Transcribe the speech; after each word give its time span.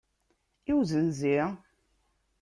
I 0.69 0.71
uzenzi? 0.79 1.35